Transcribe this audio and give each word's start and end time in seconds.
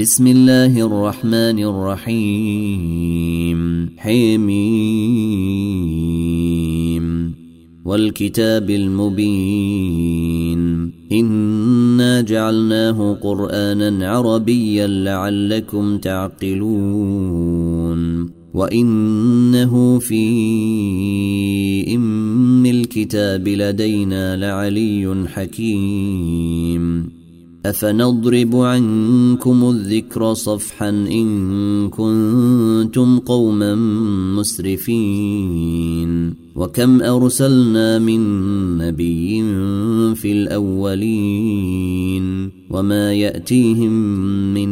بسم 0.00 0.26
الله 0.26 0.86
الرحمن 0.86 1.58
الرحيم. 1.58 3.58
حميم. 3.96 4.54
والكتاب 7.84 8.70
المبين. 8.70 10.58
إنا 11.12 12.20
جعلناه 12.20 13.18
قرآنا 13.22 14.10
عربيا 14.10 14.86
لعلكم 14.86 15.98
تعقلون. 15.98 17.58
وإنه 18.54 19.98
في 19.98 20.24
إم 21.96 22.66
الكتاب 22.66 23.48
لدينا 23.48 24.36
لعلي 24.36 25.26
حكيم. 25.28 27.17
أفنضرب 27.66 28.56
عنكم 28.56 29.70
الذكر 29.70 30.34
صفحا 30.34 30.88
إن 30.88 31.88
كنتم 31.88 33.18
قوما 33.18 33.74
مسرفين 34.36 36.34
وكم 36.56 37.02
أرسلنا 37.02 37.98
من 37.98 38.20
نبي 38.78 39.42
في 40.14 40.32
الأولين 40.32 41.78
وما 42.70 43.12
يأتيهم 43.12 43.92
من 44.54 44.68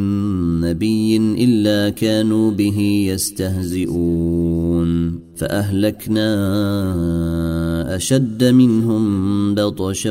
نبي 0.60 1.16
إلا 1.16 1.88
كانوا 1.88 2.51
به 2.51 2.80
يستهزئون 3.12 4.46
فأهلكنا 5.36 6.26
أشد 7.96 8.45
منهم 8.45 9.54
بطشا 9.54 10.10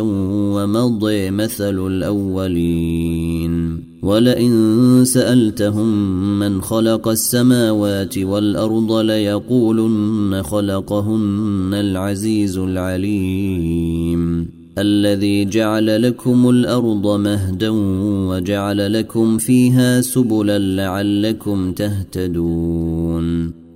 ومضي 0.56 1.32
مثل 1.32 1.88
الأولين. 1.88 3.84
ولئن 4.04 5.02
سألتهم 5.06 5.90
من 6.40 6.62
خلق 6.62 7.08
السماوات 7.08 8.18
والأرض 8.18 8.92
ليقولن 8.92 10.44
خلقهن 10.44 11.74
العزيز 11.74 12.58
العليم. 12.58 14.50
الذي 14.78 15.46
جعل 15.46 16.02
لكم 16.02 16.50
الأرض 16.50 17.08
مهدا 17.08 17.70
وجعل 18.30 18.94
لكم 18.94 19.38
فيها 19.38 20.02
سبلا 20.02 20.60
لعلكم 20.60 21.72
تهتدون. 21.72 23.65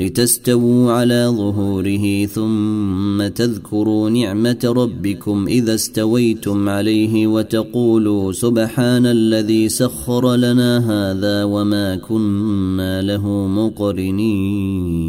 لتستووا 0.00 0.92
على 0.92 1.26
ظهوره 1.36 2.26
ثم 2.26 3.28
تذكروا 3.28 4.10
نعمة 4.10 4.72
ربكم 4.76 5.46
إذا 5.48 5.74
استويتم 5.74 6.68
عليه 6.68 7.26
وتقولوا 7.26 8.32
سبحان 8.32 9.06
الذي 9.06 9.68
سخر 9.68 10.36
لنا 10.36 10.78
هذا 10.78 11.44
وما 11.44 11.96
كنا 11.96 13.02
له 13.02 13.46
مقرنين 13.46 15.00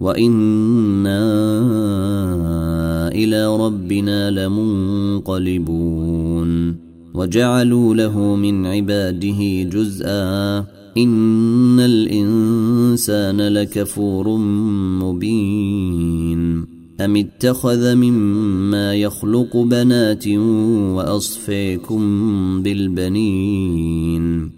وإنا 0.00 1.20
إلى 3.08 3.56
ربنا 3.56 4.30
لمنقلبون 4.30 5.70
وجعلوا 7.14 7.94
له 7.94 8.36
من 8.36 8.66
عباده 8.66 9.62
جزءا 9.62 10.79
ان 10.96 11.80
الانسان 11.80 13.40
لكفور 13.40 14.36
مبين 15.02 16.66
ام 17.00 17.16
اتخذ 17.16 17.94
مما 17.94 18.94
يخلق 18.94 19.56
بنات 19.56 20.28
واصفيكم 20.96 22.02
بالبنين 22.62 24.50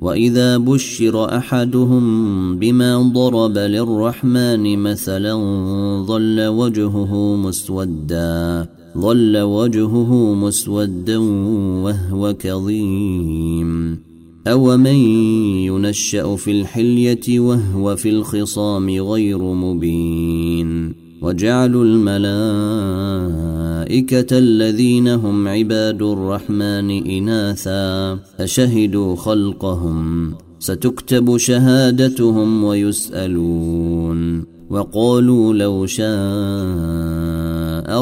واذا 0.00 0.58
بشر 0.58 1.36
احدهم 1.36 2.56
بما 2.58 3.12
ضرب 3.14 3.58
للرحمن 3.58 4.78
مثلا 4.78 5.34
ظل 6.06 6.46
وجهه 6.46 7.36
مسودا 7.36 8.66
ظل 8.98 9.38
وجهه 9.38 10.34
مسودا 10.34 11.18
وهو 11.84 12.34
كظيم 12.34 13.98
أومن 14.46 14.96
ينشأ 15.66 16.36
في 16.36 16.50
الحلية 16.60 17.40
وهو 17.40 17.96
في 17.96 18.10
الخصام 18.10 18.90
غير 18.90 19.42
مبين 19.42 20.94
وجعلوا 21.22 21.84
الملائكة 21.84 22.18
الذين 24.38 25.08
هم 25.08 25.48
عباد 25.48 26.02
الرحمن 26.02 26.90
إناثا 27.06 28.18
أشهدوا 28.40 29.16
خلقهم 29.16 30.34
ستكتب 30.58 31.36
شهادتهم 31.36 32.64
ويسألون 32.64 34.44
وقالوا 34.70 35.54
لو 35.54 35.86
شاء 35.86 36.08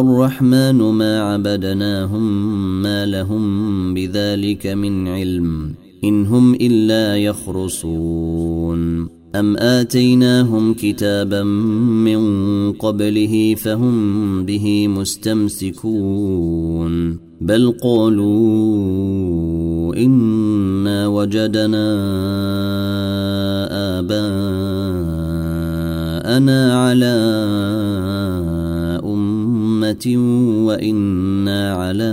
الرحمن 0.01 0.75
ما 0.75 1.21
عبدناهم 1.21 2.83
ما 2.83 3.07
لهم 3.07 3.95
بذلك 3.95 4.67
من 4.67 5.09
علم 5.09 5.75
إن 6.05 6.27
هم 6.27 6.55
إلا 6.55 7.17
يخرصون. 7.17 9.09
أم 9.35 9.57
آتيناهم 9.57 10.75
كتابا 10.75 11.43
من 11.43 12.21
قبله 12.73 13.55
فهم 13.55 14.45
به 14.45 14.89
مستمسكون. 14.89 16.47
بل 17.41 17.75
قالوا 17.83 18.27
إنا 19.97 21.07
وجدنا 21.09 21.97
آباءنا 23.99 24.47
على 26.85 27.17
أمة 29.05 30.17
وإنا 30.67 31.73
على 31.73 32.13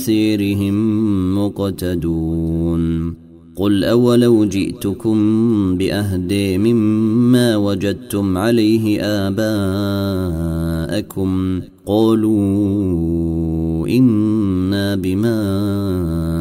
آثيرهم 0.00 0.76
مقتدون. 1.38 3.14
قل 3.56 3.84
أولو 3.84 4.44
جئتكم 4.44 5.16
بأهدي 5.76 6.58
مما 6.58 7.56
وجدتم 7.56 8.38
عليه 8.38 9.02
آباءكم. 9.02 9.50
قالوا 11.86 13.88
إنا 13.88 14.94
بما 14.94 16.39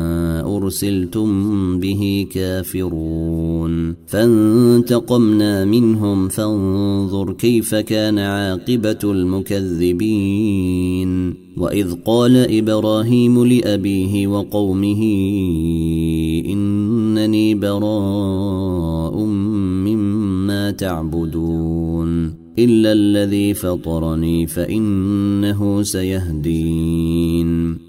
أرسلتم 0.69 1.79
به 1.79 2.27
كافرون. 2.31 3.95
فانتقمنا 4.07 5.65
منهم 5.65 6.27
فانظر 6.27 7.33
كيف 7.33 7.75
كان 7.75 8.19
عاقبة 8.19 8.99
المكذبين. 9.03 11.09
وإذ 11.57 11.93
قال 12.05 12.57
إبراهيم 12.57 13.45
لأبيه 13.45 14.27
وقومه 14.27 15.01
إنني 16.45 17.55
براء 17.55 19.23
مما 19.85 20.71
تعبدون. 20.71 22.33
إلا 22.59 22.91
الذي 22.91 23.53
فطرني 23.53 24.47
فإنه 24.47 25.83
سيهدين. 25.83 27.88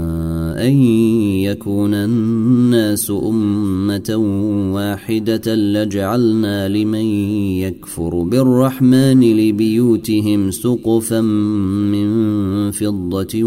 أن 0.61 0.81
يكون 1.41 1.93
الناس 1.93 3.11
أمة 3.11 4.15
واحدة 4.73 5.55
لجعلنا 5.55 6.69
لمن 6.69 7.05
يكفر 7.65 8.23
بالرحمن 8.23 9.19
لبيوتهم 9.19 10.51
سقفا 10.51 11.21
من 11.21 12.71
فضة 12.71 13.43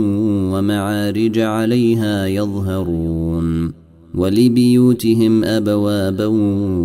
ومعارج 0.52 1.38
عليها 1.38 2.26
يظهرون 2.26 3.72
ولبيوتهم 4.14 5.44
أبوابا 5.44 6.26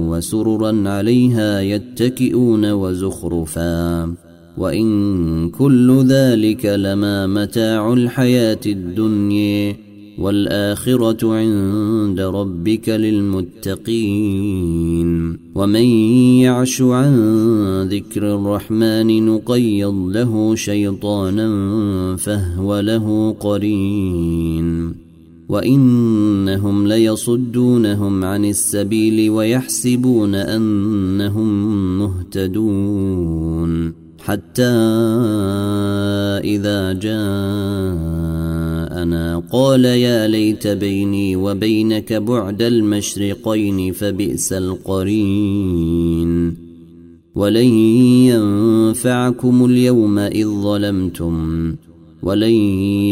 وسررا 0.09 0.89
عليها 0.89 1.61
يتكئون 1.61 2.71
وزخرفا 2.71 4.13
وإن 4.57 5.49
كل 5.49 6.05
ذلك 6.07 6.65
لما 6.65 7.27
متاع 7.27 7.93
الحياة 7.93 8.59
الدنيا 8.65 9.88
والآخرة 10.19 11.33
عند 11.33 12.19
ربك 12.19 12.89
للمتقين. 12.89 14.29
ومن 15.55 15.85
يعش 16.41 16.81
عن 16.81 17.13
ذكر 17.91 18.35
الرحمن 18.35 19.25
نقيض 19.25 19.93
له 19.93 20.55
شيطانا 20.55 21.49
فهو 22.15 22.79
له 22.79 23.35
قرين. 23.39 24.93
وإنهم 25.49 26.87
ليصدونهم 26.87 28.23
عن 28.23 28.45
السبيل 28.45 29.29
ويحسبون 29.29 30.35
أنهم 30.35 31.99
مهتدون. 31.99 33.93
حتى 34.19 34.63
إذا 36.43 36.93
جاءنا 38.99 39.43
قال 39.51 39.85
يا 39.85 40.27
ليت 40.27 40.67
بيني 40.67 41.35
وبينك 41.35 42.13
بعد 42.13 42.61
المشرقين 42.61 43.93
فبئس 43.93 44.53
القرين 44.53 46.29
ولن 47.35 47.73
ينفعكم 48.27 49.65
اليوم 49.65 50.19
إذ 50.19 50.47
ظلمتم 50.47 51.75
ولن 52.23 52.53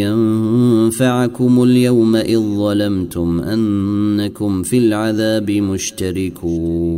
ينفعكم 0.04 1.64
اليوم 1.64 2.16
إذ 2.16 2.40
ظلمتم 2.40 3.40
أنكم 3.40 4.64
في 4.64 4.78
العذاب 4.78 5.52
مشتركون 5.52 6.98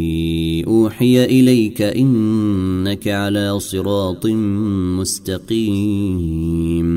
أوحي 0.91 1.25
إليك 1.25 1.81
إنك 1.81 3.07
على 3.07 3.59
صراط 3.59 4.25
مستقيم 4.99 6.87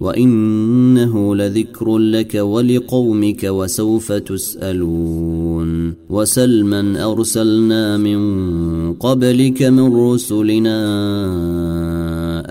وإنه 0.00 1.36
لذكر 1.36 1.98
لك 1.98 2.34
ولقومك 2.34 3.44
وسوف 3.44 4.12
تسألون 4.12 5.94
وسلما 6.10 7.12
أرسلنا 7.12 7.96
من 7.96 8.92
قبلك 8.92 9.62
من 9.62 9.96
رسلنا 9.96 10.78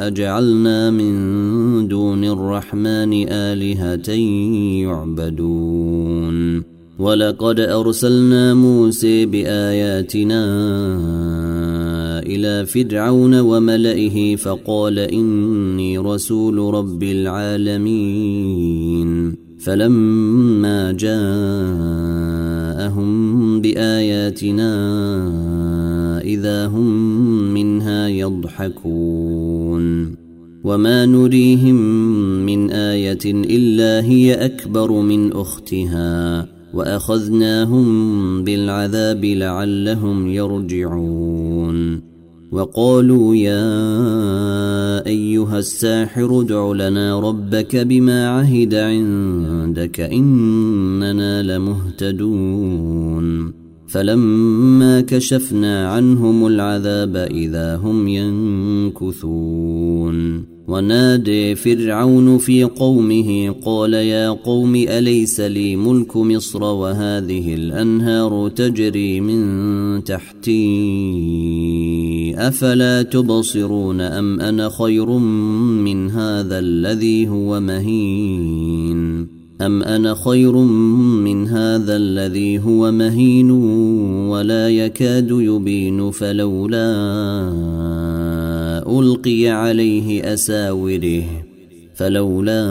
أجعلنا 0.08 0.92
من 0.92 1.88
دون 1.88 2.24
الرحمن 2.24 3.28
آلهة 3.30 4.12
يعبدون 4.88 6.75
ولقد 7.00 7.60
أرسلنا 7.60 8.54
موسى 8.54 9.26
بآياتنا 9.26 10.46
إلى 12.20 12.66
فرعون 12.66 13.40
وملئه 13.40 14.36
فقال 14.36 15.00
إني 15.00 15.98
رسول 15.98 16.74
رب 16.74 17.04
العالمين. 17.04 18.66
فلما 19.60 20.92
جاءهم 20.92 21.22
بآياتنا 23.62 24.72
إذا 26.22 26.68
هم 26.68 27.14
منها 27.54 28.08
يضحكون. 28.08 30.16
وما 30.64 31.06
نريهم 31.06 31.76
من 32.46 32.72
آية 32.72 33.20
إلا 33.26 34.08
هي 34.08 34.34
أكبر 34.34 34.92
من 34.92 35.34
أختها. 35.34 36.55
وأخذناهم 36.76 38.44
بالعذاب 38.44 39.26
لعلهم 39.26 40.28
يرجعون. 40.28 42.02
وقالوا 42.52 43.36
يا 43.36 45.08
أيها 45.08 45.60
الساحر 45.60 46.42
ادع 46.42 46.72
لنا 46.72 47.20
ربك 47.20 47.76
بما 47.76 48.30
عهد 48.30 48.76
عندك 48.76 50.00
إننا 50.00 51.58
لمهتدون. 51.58 53.54
فلما 53.88 55.02
كشفنا 55.02 55.90
عنهم 55.90 56.48
العذاب 56.48 57.16
إذا 57.16 57.76
هم 57.76 58.08
ينكثون. 58.08 60.16
ونادي 60.68 61.56
فرعون 61.56 62.38
في 62.38 62.64
قومه 62.64 63.56
قال 63.66 63.94
يا 63.94 64.30
قوم 64.30 64.76
أليس 64.76 65.40
لي 65.40 65.76
ملك 65.76 66.18
مصر 66.18 66.64
وهذه 66.64 67.56
الأنهار 67.56 68.50
تجري 68.50 69.22
من 69.22 70.04
تحتي؟ 70.04 70.56
أفلا 72.38 73.02
تبصرون 73.02 74.02
أم 74.02 74.40
أنا 74.40 74.70
خير 74.70 75.10
من 75.10 76.10
هذا 76.10 76.60
الذي 76.60 77.28
هو 77.28 77.60
مهين؟ 77.60 79.28
أم 79.62 79.84
أنا 79.84 80.16
خير 80.16 80.58
من 81.24 81.48
هذا 81.48 81.96
الذي 81.96 82.60
هو 82.60 82.92
مهين 82.92 83.52
ولا 84.32 84.70
يكاد 84.70 85.32
يبين 85.32 86.12
فلولا 86.12 86.86
ألقي 88.88 89.48
عليه 89.48 90.34
أساوره 90.34 91.24
فلولا 91.96 92.66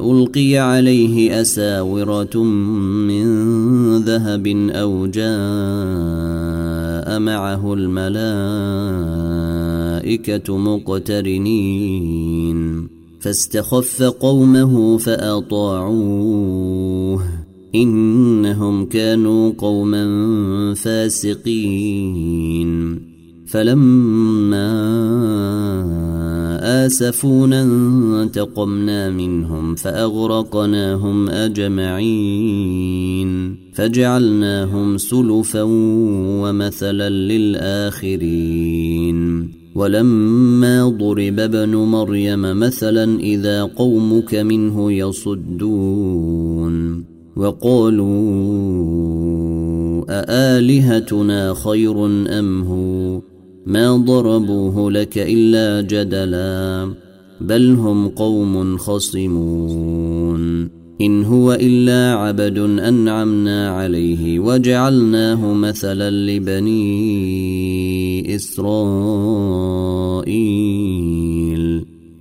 ألقي 0.00 0.56
عليه 0.56 1.40
أساورة 1.40 2.42
من 3.08 3.26
ذهب 3.98 4.46
أو 4.70 5.06
جاء 5.06 5.28
معه 7.18 7.74
الملائكة 7.74 8.08
مقترنين. 10.58 12.18
فاستخف 13.20 14.02
قومه 14.02 14.98
فأطاعوه 14.98 16.38
إنهم 17.74 18.86
كانوا 18.86 19.52
قوما 19.58 20.04
فاسقين. 20.74 22.28
فلما 23.48 24.68
آسفونا 26.86 27.62
انتقمنا 28.22 29.10
منهم 29.10 29.74
فأغرقناهم 29.74 31.28
أجمعين 31.28 32.78
فجعلناهم 33.74 34.98
سلفا 34.98 35.62
ومثلا 36.42 37.08
للآخرين 37.10 38.38
ولما 39.74 40.88
ضرب 40.88 41.40
ابن 41.40 41.76
مريم 41.76 42.60
مثلا 42.60 43.20
إذا 43.20 43.62
قومك 43.62 44.34
منه 44.34 44.92
يصدون 44.92 46.38
وقالوا 47.36 48.08
أآلهتنا 50.08 51.54
خير 51.54 52.06
أم 52.06 52.62
هو 52.62 53.20
ما 53.68 53.96
ضربوه 53.96 54.90
لك 54.90 55.18
إلا 55.18 55.80
جدلا 55.80 56.92
بل 57.40 57.74
هم 57.74 58.08
قوم 58.08 58.76
خصمون 58.78 60.68
إن 61.00 61.24
هو 61.24 61.52
إلا 61.52 62.14
عبد 62.14 62.58
أنعمنا 62.58 63.70
عليه 63.70 64.38
وجعلناه 64.38 65.52
مثلا 65.52 66.10
لبني 66.10 66.74
إسرائيل 68.34 68.68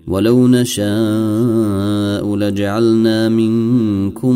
ولو 0.07 0.47
نشاء 0.47 2.35
لجعلنا 2.35 3.29
منكم 3.29 4.35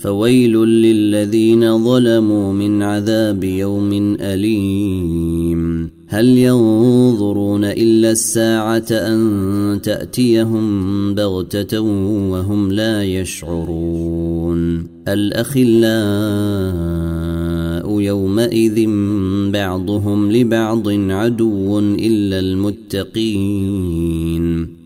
فويل 0.00 0.56
للذين 0.56 1.84
ظلموا 1.84 2.52
من 2.52 2.82
عذاب 2.82 3.44
يوم 3.44 4.16
أليم. 4.20 5.90
هل 6.08 6.38
ينظرون 6.38 7.64
إلا 7.64 8.10
الساعة 8.10 8.86
أن 8.90 9.80
تأتيهم 9.82 11.14
بغتة 11.14 11.80
وهم 12.30 12.72
لا 12.72 13.04
يشعرون. 13.04 14.86
الأخلاء 15.08 15.70
يومئذ 18.00 18.86
بعضهم 19.52 20.32
لبعض 20.32 20.88
عدو 20.88 21.78
إلا 21.78 22.38
المتقين. 22.38 23.20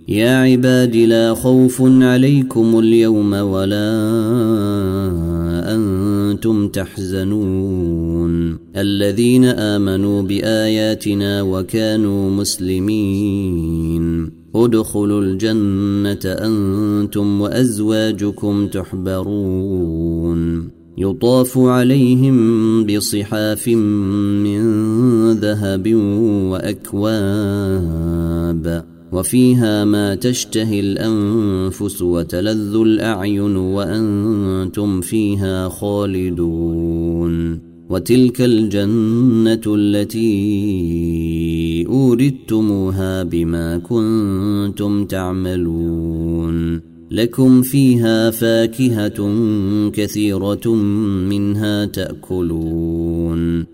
يا 0.09 0.37
عباد 0.37 0.97
لا 0.97 1.35
خوف 1.35 1.83
عليكم 1.83 2.79
اليوم 2.79 3.33
ولا 3.33 3.91
أنتم 5.75 6.69
تحزنون. 6.69 8.59
الذين 8.77 9.45
آمنوا 9.45 10.23
بآياتنا 10.23 11.43
وكانوا 11.43 12.31
مسلمين. 12.31 14.31
ادخلوا 14.55 15.23
الجنة 15.23 16.21
أنتم 16.25 17.41
وأزواجكم 17.41 18.67
تحبرون. 18.67 20.69
يطاف 20.99 21.59
عليهم 21.59 22.87
بصحاف 22.87 23.69
من 23.69 24.63
ذهب 25.33 25.95
وأكواب. 26.51 27.35
وفيها 29.15 29.85
ما 29.85 30.15
تشتهي 30.15 30.81
الأنفس 30.81 32.03
وتلذ 32.03 32.77
الأعين 32.77 33.57
وأنتم 33.57 35.01
فيها 35.01 35.69
خالدون. 35.69 37.61
وتلك 37.91 38.41
الجنة 38.41 39.61
التي 39.67 40.25
اوردتموها 41.89 43.23
بما 43.23 43.79
كنتم 43.79 45.05
تعملون. 45.05 46.81
لكم 47.11 47.63
فيها 47.63 48.31
فاكهة 48.31 49.33
كثيرة 49.91 50.75
منها 51.29 51.85
تأكلون. 51.85 53.74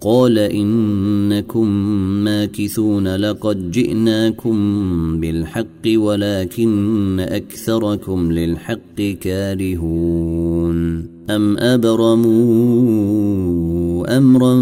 قال 0.00 0.38
إنكم 0.38 1.68
ماكثون 2.24 3.16
لقد 3.16 3.70
جئناكم 3.70 4.56
بالحق 5.20 5.86
ولكن 5.96 7.20
أكثركم 7.20 8.32
للحق 8.32 9.00
كارهون 9.20 11.06
أم 11.30 11.58
أبرموا 11.58 12.96
أمرا 14.18 14.54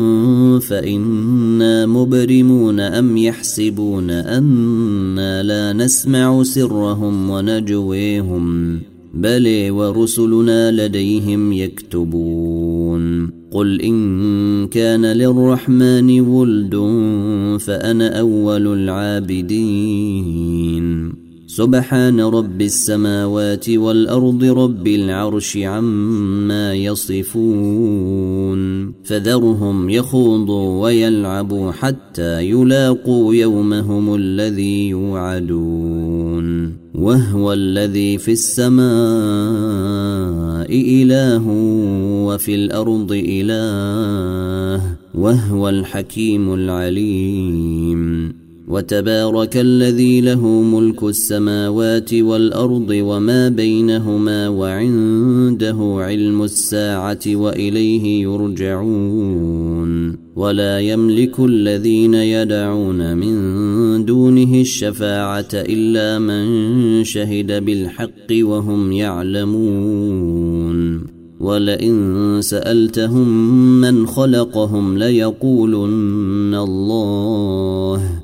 فإنا 0.58 1.86
مبرمون 1.86 2.80
أم 2.80 3.16
يحسبون 3.16 4.10
أنا 4.10 5.42
لا 5.42 5.72
نسمع 5.72 6.42
سرهم 6.42 7.30
ونجويهم 7.30 8.80
بل 9.14 9.70
ورسلنا 9.70 10.86
لديهم 10.86 11.52
يكتبون 11.52 13.03
قل 13.54 13.80
إن 13.82 14.66
كان 14.66 15.06
للرحمن 15.06 16.20
ولد 16.20 16.74
فأنا 17.60 18.20
أول 18.20 18.66
العابدين 18.66 20.44
سبحان 21.54 22.20
رب 22.20 22.62
السماوات 22.62 23.70
والأرض 23.70 24.44
رب 24.44 24.86
العرش 24.86 25.56
عما 25.56 26.74
يصفون. 26.74 28.60
فذرهم 29.04 29.90
يخوضوا 29.90 30.82
ويلعبوا 30.82 31.72
حتى 31.72 32.50
يلاقوا 32.50 33.34
يومهم 33.34 34.14
الذي 34.14 34.88
يوعدون. 34.88 36.76
وهو 36.94 37.52
الذي 37.52 38.18
في 38.18 38.32
السماء 38.32 38.84
إله 40.70 41.48
وفي 42.26 42.54
الأرض 42.54 43.12
إله 43.12 44.82
وهو 45.14 45.68
الحكيم 45.68 46.54
العليم. 46.54 48.43
وتبارك 48.68 49.56
الذي 49.56 50.20
له 50.20 50.46
ملك 50.46 51.02
السماوات 51.02 52.14
والأرض 52.14 52.86
وما 52.90 53.48
بينهما 53.48 54.48
وعنده 54.48 55.96
علم 55.98 56.42
الساعة 56.42 57.20
وإليه 57.26 58.22
يرجعون. 58.22 60.16
ولا 60.36 60.80
يملك 60.80 61.40
الذين 61.40 62.14
يدعون 62.14 63.16
من 63.16 64.04
دونه 64.04 64.60
الشفاعة 64.60 65.48
إلا 65.54 66.18
من 66.18 67.04
شهد 67.04 67.64
بالحق 67.64 68.30
وهم 68.32 68.92
يعلمون. 68.92 70.34
ولئن 71.40 72.38
سألتهم 72.40 73.28
من 73.80 74.06
خلقهم 74.06 74.98
ليقولن 74.98 76.54
الله. 76.54 78.23